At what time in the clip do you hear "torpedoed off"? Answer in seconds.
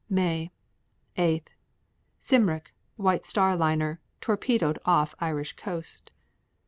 4.19-5.13